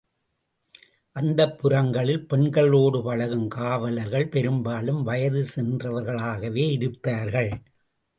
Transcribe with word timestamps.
அந்தப் 1.15 1.59
புரங்களில் 1.59 2.23
பெண்களோடு 2.27 3.01
பழகும் 3.03 3.47
காவலர்கள் 3.47 4.27
பெரும்பாலும் 4.27 5.03
வயது 5.03 5.45
சென்றவர்களாகவே 5.55 6.65
இருப்பார்கள். 6.71 7.51